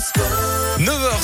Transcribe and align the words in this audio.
school. 0.00 0.49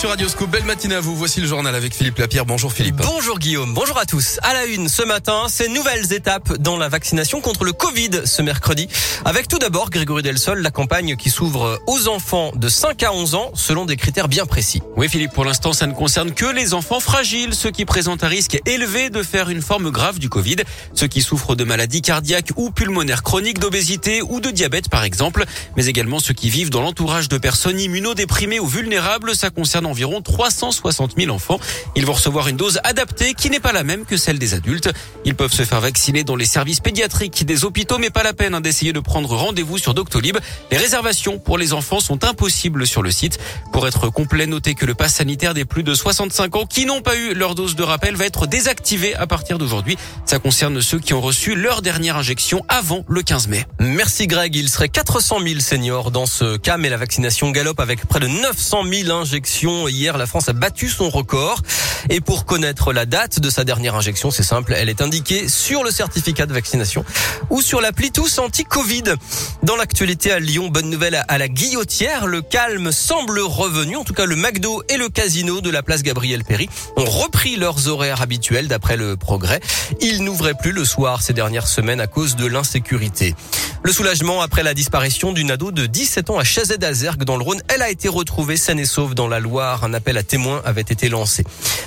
Sur 0.00 0.08
Radioscope, 0.08 0.48
belle 0.48 0.64
matinée 0.64 0.94
à 0.94 1.00
vous. 1.00 1.14
Voici 1.14 1.42
le 1.42 1.46
journal 1.46 1.74
avec 1.74 1.94
Philippe 1.94 2.16
Lapierre. 2.16 2.46
Bonjour 2.46 2.72
Philippe. 2.72 2.96
Bonjour 2.96 3.38
Guillaume, 3.38 3.74
bonjour 3.74 3.98
à 3.98 4.06
tous. 4.06 4.38
À 4.42 4.54
la 4.54 4.64
une 4.64 4.88
ce 4.88 5.02
matin, 5.02 5.42
ces 5.50 5.68
nouvelles 5.68 6.14
étapes 6.14 6.56
dans 6.56 6.78
la 6.78 6.88
vaccination 6.88 7.42
contre 7.42 7.64
le 7.64 7.74
Covid 7.74 8.22
ce 8.24 8.40
mercredi. 8.40 8.88
Avec 9.26 9.46
tout 9.46 9.58
d'abord 9.58 9.90
Grégory 9.90 10.22
Delsol, 10.22 10.60
la 10.60 10.70
campagne 10.70 11.16
qui 11.16 11.28
s'ouvre 11.28 11.82
aux 11.86 12.08
enfants 12.08 12.50
de 12.54 12.70
5 12.70 13.02
à 13.02 13.12
11 13.12 13.34
ans 13.34 13.50
selon 13.52 13.84
des 13.84 13.96
critères 13.96 14.28
bien 14.28 14.46
précis. 14.46 14.80
Oui 14.96 15.06
Philippe, 15.06 15.32
pour 15.32 15.44
l'instant 15.44 15.74
ça 15.74 15.86
ne 15.86 15.92
concerne 15.92 16.32
que 16.32 16.46
les 16.46 16.72
enfants 16.72 17.00
fragiles, 17.00 17.52
ceux 17.52 17.70
qui 17.70 17.84
présentent 17.84 18.24
un 18.24 18.28
risque 18.28 18.58
élevé 18.64 19.10
de 19.10 19.22
faire 19.22 19.50
une 19.50 19.60
forme 19.60 19.90
grave 19.90 20.18
du 20.18 20.30
Covid, 20.30 20.56
ceux 20.94 21.08
qui 21.08 21.20
souffrent 21.20 21.56
de 21.56 21.64
maladies 21.64 22.00
cardiaques 22.00 22.52
ou 22.56 22.70
pulmonaires 22.70 23.22
chroniques, 23.22 23.58
d'obésité 23.58 24.22
ou 24.22 24.40
de 24.40 24.50
diabète 24.50 24.88
par 24.88 25.04
exemple, 25.04 25.44
mais 25.76 25.84
également 25.84 26.20
ceux 26.20 26.32
qui 26.32 26.48
vivent 26.48 26.70
dans 26.70 26.80
l'entourage 26.80 27.28
de 27.28 27.36
personnes 27.36 27.78
immunodéprimées 27.78 28.60
ou 28.60 28.66
vulnérables 28.66 29.36
ça 29.36 29.50
concerne 29.50 29.89
environ 29.90 30.22
360 30.22 31.14
000 31.16 31.30
enfants. 31.34 31.60
Ils 31.96 32.06
vont 32.06 32.14
recevoir 32.14 32.48
une 32.48 32.56
dose 32.56 32.80
adaptée 32.84 33.34
qui 33.34 33.50
n'est 33.50 33.60
pas 33.60 33.72
la 33.72 33.84
même 33.84 34.04
que 34.04 34.16
celle 34.16 34.38
des 34.38 34.54
adultes. 34.54 34.90
Ils 35.24 35.34
peuvent 35.34 35.52
se 35.52 35.64
faire 35.64 35.80
vacciner 35.80 36.24
dans 36.24 36.36
les 36.36 36.44
services 36.44 36.80
pédiatriques 36.80 37.44
des 37.44 37.64
hôpitaux, 37.64 37.98
mais 37.98 38.10
pas 38.10 38.22
la 38.22 38.32
peine 38.32 38.54
hein, 38.54 38.60
d'essayer 38.60 38.92
de 38.92 39.00
prendre 39.00 39.34
rendez-vous 39.36 39.78
sur 39.78 39.94
Doctolib. 39.94 40.38
Les 40.70 40.78
réservations 40.78 41.38
pour 41.38 41.58
les 41.58 41.72
enfants 41.72 42.00
sont 42.00 42.24
impossibles 42.24 42.86
sur 42.86 43.02
le 43.02 43.10
site. 43.10 43.38
Pour 43.72 43.86
être 43.86 44.08
complet, 44.08 44.46
notez 44.46 44.74
que 44.74 44.86
le 44.86 44.94
pass 44.94 45.14
sanitaire 45.14 45.54
des 45.54 45.64
plus 45.64 45.82
de 45.82 45.94
65 45.94 46.56
ans 46.56 46.66
qui 46.66 46.86
n'ont 46.86 47.02
pas 47.02 47.16
eu 47.16 47.34
leur 47.34 47.54
dose 47.54 47.76
de 47.76 47.82
rappel 47.82 48.16
va 48.16 48.26
être 48.26 48.46
désactivé 48.46 49.14
à 49.14 49.26
partir 49.26 49.58
d'aujourd'hui. 49.58 49.96
Ça 50.24 50.38
concerne 50.38 50.80
ceux 50.80 50.98
qui 50.98 51.14
ont 51.14 51.20
reçu 51.20 51.54
leur 51.54 51.82
dernière 51.82 52.16
injection 52.16 52.64
avant 52.68 53.04
le 53.08 53.22
15 53.22 53.48
mai. 53.48 53.66
Merci 53.78 54.26
Greg, 54.26 54.54
il 54.54 54.68
serait 54.68 54.88
400 54.88 55.38
000 55.44 55.60
seniors 55.60 56.10
dans 56.10 56.26
ce 56.26 56.56
cas, 56.56 56.76
mais 56.76 56.88
la 56.88 56.96
vaccination 56.96 57.50
galope 57.50 57.80
avec 57.80 58.06
près 58.06 58.20
de 58.20 58.26
900 58.26 58.84
000 58.90 59.10
injections. 59.10 59.79
Hier, 59.88 60.16
la 60.16 60.26
France 60.26 60.48
a 60.48 60.52
battu 60.52 60.88
son 60.88 61.08
record. 61.08 61.62
Et 62.08 62.20
pour 62.20 62.44
connaître 62.44 62.92
la 62.92 63.06
date 63.06 63.40
de 63.40 63.50
sa 63.50 63.64
dernière 63.64 63.94
injection, 63.94 64.30
c'est 64.30 64.42
simple, 64.42 64.74
elle 64.76 64.88
est 64.88 65.02
indiquée 65.02 65.48
sur 65.48 65.84
le 65.84 65.90
certificat 65.90 66.46
de 66.46 66.52
vaccination 66.52 67.04
ou 67.50 67.60
sur 67.62 67.80
l'appli 67.80 68.10
Tous 68.10 68.38
Anti-Covid. 68.38 69.14
Dans 69.62 69.76
l'actualité 69.76 70.32
à 70.32 70.38
Lyon, 70.38 70.68
bonne 70.68 70.88
nouvelle 70.88 71.22
à 71.28 71.38
la 71.38 71.48
Guillotière, 71.48 72.26
le 72.26 72.42
calme 72.42 72.92
semble 72.92 73.40
revenu. 73.40 73.96
En 73.96 74.04
tout 74.04 74.14
cas, 74.14 74.26
le 74.26 74.36
McDo 74.36 74.82
et 74.88 74.96
le 74.96 75.08
casino 75.08 75.60
de 75.60 75.70
la 75.70 75.82
place 75.82 76.02
Gabriel 76.02 76.44
Péry 76.44 76.68
ont 76.96 77.04
repris 77.04 77.56
leurs 77.56 77.88
horaires 77.88 78.22
habituels 78.22 78.68
d'après 78.68 78.96
le 78.96 79.16
progrès. 79.16 79.60
Ils 80.00 80.24
n'ouvraient 80.24 80.54
plus 80.54 80.72
le 80.72 80.84
soir 80.84 81.22
ces 81.22 81.32
dernières 81.32 81.66
semaines 81.66 82.00
à 82.00 82.06
cause 82.06 82.36
de 82.36 82.46
l'insécurité. 82.46 83.34
Le 83.82 83.92
soulagement 83.92 84.42
après 84.42 84.62
la 84.62 84.74
disparition 84.74 85.32
d'une 85.32 85.50
ado 85.50 85.72
de 85.72 85.86
17 85.86 86.30
ans 86.30 86.38
à 86.38 86.44
Chazet-Azergue 86.44 87.24
dans 87.24 87.36
le 87.36 87.42
Rhône. 87.42 87.62
Elle 87.68 87.82
a 87.82 87.90
été 87.90 88.08
retrouvée 88.08 88.56
saine 88.56 88.78
et 88.78 88.84
sauve 88.84 89.14
dans 89.14 89.26
la 89.26 89.40
Loire. 89.40 89.84
Un 89.84 89.94
appel 89.94 90.18
à 90.18 90.22
témoins 90.22 90.60
avait 90.64 90.82
été 90.82 91.08
lancé. 91.08 91.44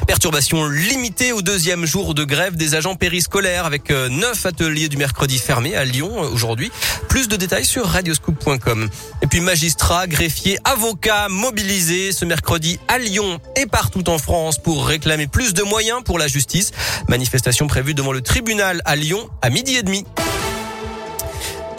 Perturbation 0.08 0.68
limitée 0.68 1.32
au 1.32 1.42
deuxième 1.42 1.86
jour 1.86 2.14
de 2.14 2.24
grève 2.24 2.56
des 2.56 2.76
agents 2.76 2.96
périscolaires 2.96 3.66
avec 3.66 3.90
euh, 3.90 4.10
neuf 4.10 4.46
ateliers 4.46 4.90
du 4.90 4.98
mercredi 4.98 5.38
fermés 5.38 5.76
à 5.76 5.86
Lyon 5.86 6.12
euh, 6.18 6.28
aujourd'hui. 6.28 6.72
Plus 7.08 7.28
de 7.28 7.36
détails 7.36 7.66
sur 7.66 7.86
radioscoop.com. 7.86 8.90
Et 9.22 9.28
puis 9.28 9.40
magistrats, 9.40 10.08
greffiers, 10.08 10.58
avocats 10.66 11.30
mobilisés 11.30 12.12
ce 12.12 12.26
mercredi 12.26 12.80
à 12.88 12.98
Lyon 12.98 13.40
et 13.56 13.66
partout 13.66 14.10
en 14.10 14.18
France 14.18 14.58
pour 14.58 14.88
réclamer 14.88 15.28
plus 15.28 15.54
de 15.54 15.64
moyens 15.64 16.04
pour 16.04 16.20
la 16.20 16.28
justice. 16.28 16.72
Manifestation 17.08 17.68
prévue 17.68 17.94
devant 17.94 18.12
le 18.12 18.22
tribunal 18.22 18.82
à 18.86 18.96
Lyon 18.96 19.30
à 19.42 19.50
midi 19.50 19.76
et 19.76 19.84
demi. 19.84 20.06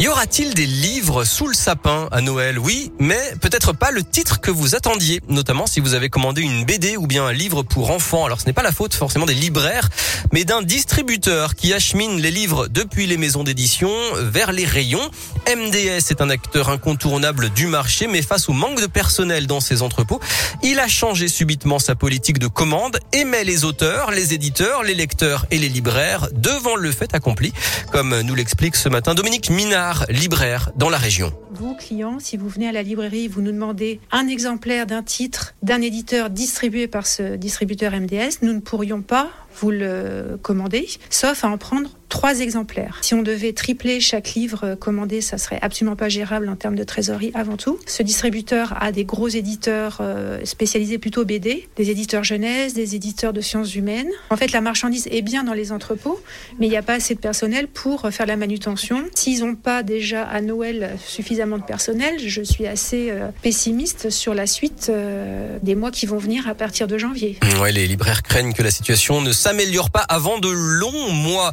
Y 0.01 0.09
aura-t-il 0.09 0.55
des 0.55 0.67
livres 0.67 1.25
sous 1.25 1.47
le 1.47 1.55
sapin 1.55 2.09
à 2.11 2.21
Noël? 2.21 2.59
Oui, 2.59 2.91
mais 2.99 3.21
peut-être 3.41 3.73
pas 3.73 3.93
le 3.93 4.03
titre 4.03 4.41
que 4.41 4.51
vous 4.51 4.75
attendiez, 4.75 5.21
notamment 5.29 5.69
si 5.69 5.79
vous 5.79 5.95
avez 5.95 6.11
commandé 6.11 6.43
une 6.43 6.65
BD 6.65 6.97
ou 6.97 7.07
bien 7.07 7.25
un 7.25 7.33
livre 7.33 7.63
pour 7.63 7.93
enfants. 7.93 8.25
Alors 8.25 8.41
ce 8.41 8.47
n'est 8.47 8.53
pas 8.53 8.65
la 8.65 8.73
faute 8.73 8.93
forcément 8.93 9.25
des 9.25 9.35
libraires, 9.35 9.89
mais 10.33 10.45
d'un 10.45 10.63
distributeur 10.63 11.55
qui 11.55 11.73
achemine 11.73 12.21
les 12.21 12.33
livres 12.33 12.67
depuis 12.67 13.07
les 13.07 13.17
maisons 13.17 13.45
d'édition 13.45 13.91
vers 14.21 14.51
les 14.51 14.65
rayons. 14.65 15.11
MDS 15.47 16.11
est 16.11 16.21
un 16.21 16.29
acteur 16.29 16.71
incontournable 16.71 17.51
du 17.51 17.69
marché, 17.69 18.09
mais 18.09 18.21
face 18.21 18.49
au 18.49 18.53
manque 18.53 18.81
de 18.81 18.87
personnel 18.87 19.47
dans 19.47 19.61
ses 19.61 19.81
entrepôts, 19.81 20.21
il 20.65 20.81
a 20.81 20.89
changé 20.89 21.29
subitement 21.29 21.79
sa 21.79 21.95
politique 21.95 22.41
de 22.41 22.49
commande 22.49 22.99
et 23.13 23.25
met 23.25 23.45
les 23.45 23.65
auteurs, 23.65 24.11
les 24.11 24.35
éditeurs, 24.35 24.83
les 24.83 24.95
lecteurs 24.95 25.47
et 25.53 25.59
les 25.59 25.69
libraires 25.69 26.29
devant 26.33 26.75
le 26.75 26.91
fait 26.91 27.15
accompli, 27.15 27.53
comme 27.93 28.21
nous 28.23 28.35
l'explique 28.35 28.75
ce 28.75 28.89
matin 28.89 29.15
Dominique 29.15 29.51
Minard 29.51 29.84
libraire 30.09 30.71
dans 30.77 30.91
la 30.91 30.99
région. 30.99 31.33
Vous, 31.53 31.75
clients, 31.75 32.19
si 32.19 32.37
vous 32.37 32.49
venez 32.49 32.69
à 32.69 32.73
la 32.73 32.83
librairie, 32.83 33.29
vous 33.29 33.43
nous 33.43 33.53
demandez 33.53 34.01
un 34.11 34.27
exemplaire 34.29 34.87
d'un 34.87 35.03
titre 35.03 35.55
d'un 35.63 35.81
éditeur 35.81 36.31
distribué 36.31 36.87
par 36.87 37.07
ce 37.07 37.37
distributeur 37.37 37.93
MDS, 37.93 38.43
nous 38.43 38.53
ne 38.53 38.61
pourrions 38.61 39.03
pas 39.03 39.31
vous 39.61 39.71
le 39.71 40.39
commander, 40.43 40.89
sauf 41.11 41.45
à 41.45 41.49
en 41.49 41.59
prendre 41.59 41.91
trois 42.15 42.39
exemplaires. 42.39 42.99
Si 43.03 43.13
on 43.15 43.23
devait 43.23 43.53
tripler 43.53 43.99
chaque 43.99 44.35
livre 44.35 44.77
commandé, 44.77 45.21
ça 45.21 45.37
serait 45.37 45.59
absolument 45.63 45.97
pas 45.97 46.09
gérable 46.09 46.49
en 46.49 46.55
termes 46.55 46.77
de 46.77 46.85
trésorerie 46.85 47.33
avant 47.35 47.57
tout. 47.57 47.77
Ce 47.89 48.05
distributeur 48.05 48.77
a 48.81 48.93
des 48.93 49.05
gros 49.05 49.27
éditeurs 49.27 49.99
euh, 50.01 50.39
spécialisés 50.45 50.99
plutôt 50.99 51.25
BD, 51.25 51.69
des 51.75 51.91
éditeurs 51.91 52.23
jeunesse, 52.23 52.73
des 52.73 52.95
éditeurs 52.95 53.33
de 53.33 53.41
sciences 53.41 53.75
humaines. 53.75 54.11
En 54.31 54.37
fait, 54.37 54.53
la 54.53 54.61
marchandise 54.61 55.09
est 55.11 55.23
bien 55.23 55.43
dans 55.43 55.55
les 55.55 55.73
entrepôts, 55.73 56.21
mais 56.61 56.69
il 56.69 56.71
n'y 56.71 56.77
a 56.77 56.83
pas 56.83 56.95
assez 56.95 57.17
de 57.17 57.19
personnel 57.19 57.67
pour 57.67 58.09
faire 58.13 58.27
la 58.27 58.37
manutention. 58.37 59.03
S'ils 59.17 59.41
n'ont 59.41 59.57
pas 59.57 59.83
déjà 59.83 60.23
à 60.23 60.41
Noël 60.41 60.97
suffisamment 61.05 61.59
de 61.59 61.65
personnel, 61.65 62.21
je 62.25 62.43
suis 62.43 62.69
assez 62.69 63.11
euh, 63.11 63.31
pessimiste 63.43 64.11
sur 64.11 64.35
la 64.35 64.47
suite 64.47 64.87
euh, 64.89 65.59
des 65.65 65.75
mois 65.75 65.91
qui 65.91 66.07
vont 66.07 66.19
venir 66.19 66.47
à 66.47 66.55
partir 66.55 66.87
de 66.87 66.97
janvier. 66.97 67.41
Ouais, 67.61 67.73
les 67.73 67.89
libraires 67.89 68.23
craignent 68.23 68.53
que 68.53 68.63
la 68.63 68.71
situation 68.71 69.21
ne 69.21 69.33
s'améliore 69.33 69.91
pas 69.91 70.07
avant 70.09 70.39
de 70.39 70.49
longs 70.49 71.11
mois. 71.11 71.53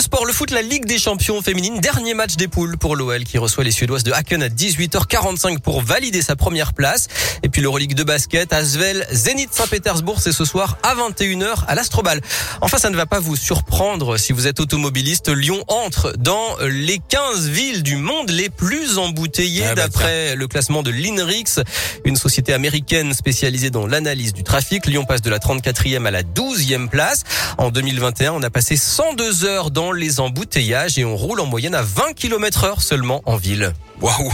Sport, 0.00 0.26
le 0.26 0.32
foot, 0.32 0.50
la 0.50 0.62
Ligue 0.62 0.84
des 0.84 0.98
champions 0.98 1.40
féminines, 1.42 1.80
dernier 1.80 2.14
match 2.14 2.36
des 2.36 2.46
poules 2.46 2.76
pour 2.76 2.94
l'OL 2.94 3.24
qui 3.24 3.38
reçoit 3.38 3.64
les 3.64 3.70
Suédoises 3.70 4.04
de 4.04 4.12
Haken 4.12 4.42
à 4.42 4.48
18h45 4.48 5.60
pour 5.60 5.80
valider 5.80 6.22
sa 6.22 6.36
première 6.36 6.72
place. 6.72 7.08
Et 7.42 7.48
puis 7.48 7.62
l'Euroleague 7.62 7.94
de 7.94 8.04
basket, 8.04 8.52
Asvel, 8.52 9.06
Zénith 9.10 9.52
Saint-Pétersbourg, 9.52 10.20
c'est 10.20 10.32
ce 10.32 10.44
soir 10.44 10.78
à 10.82 10.94
21h 10.94 11.64
à 11.66 11.74
l'Astrobal. 11.74 12.20
Enfin, 12.60 12.78
ça 12.78 12.90
ne 12.90 12.96
va 12.96 13.06
pas 13.06 13.18
vous 13.18 13.36
surprendre 13.36 14.18
si 14.18 14.32
vous 14.32 14.46
êtes 14.46 14.60
automobiliste. 14.60 15.30
Lyon 15.30 15.64
entre 15.68 16.12
dans 16.18 16.56
les 16.68 17.00
15 17.08 17.48
villes 17.48 17.82
du 17.82 17.96
monde 17.96 18.30
les 18.30 18.50
plus 18.50 18.98
embouteillées 18.98 19.64
ah 19.64 19.74
bah 19.74 19.82
d'après 19.82 20.36
le 20.36 20.46
classement 20.46 20.82
de 20.82 20.90
l'INRIX, 20.90 21.60
une 22.04 22.16
société 22.16 22.52
américaine 22.52 23.14
spécialisée 23.14 23.70
dans 23.70 23.86
l'analyse 23.86 24.32
du 24.32 24.44
trafic. 24.44 24.86
Lyon 24.86 25.04
passe 25.04 25.22
de 25.22 25.30
la 25.30 25.38
34e 25.38 26.06
à 26.06 26.10
la 26.10 26.22
12e 26.22 26.88
place. 26.88 27.24
En 27.56 27.70
2021, 27.70 28.32
on 28.32 28.42
a 28.42 28.50
passé 28.50 28.76
102 28.76 29.44
heures 29.44 29.70
les 29.92 30.18
embouteillages 30.20 30.98
et 30.98 31.04
on 31.04 31.16
roule 31.16 31.40
en 31.40 31.46
moyenne 31.46 31.74
à 31.74 31.82
20 31.82 32.12
km 32.14 32.64
heure 32.64 32.82
seulement 32.82 33.22
en 33.26 33.36
ville. 33.36 33.72
Waouh 34.00 34.32